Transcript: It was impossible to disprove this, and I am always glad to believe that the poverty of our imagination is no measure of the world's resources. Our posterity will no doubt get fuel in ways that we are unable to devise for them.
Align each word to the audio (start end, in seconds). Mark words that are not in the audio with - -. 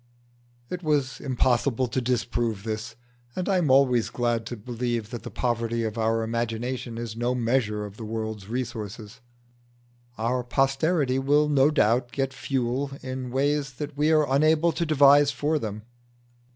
It 0.71 0.81
was 0.81 1.19
impossible 1.21 1.87
to 1.87 2.01
disprove 2.01 2.63
this, 2.63 2.95
and 3.35 3.47
I 3.47 3.59
am 3.59 3.69
always 3.69 4.09
glad 4.09 4.47
to 4.47 4.57
believe 4.57 5.11
that 5.11 5.21
the 5.21 5.29
poverty 5.29 5.83
of 5.83 5.95
our 5.95 6.23
imagination 6.23 6.97
is 6.97 7.15
no 7.15 7.35
measure 7.35 7.85
of 7.85 7.97
the 7.97 8.03
world's 8.05 8.47
resources. 8.47 9.21
Our 10.17 10.43
posterity 10.43 11.19
will 11.19 11.47
no 11.49 11.69
doubt 11.69 12.11
get 12.11 12.33
fuel 12.33 12.89
in 13.03 13.29
ways 13.29 13.73
that 13.73 13.95
we 13.95 14.11
are 14.11 14.25
unable 14.27 14.71
to 14.71 14.87
devise 14.87 15.29
for 15.29 15.59
them. 15.59 15.83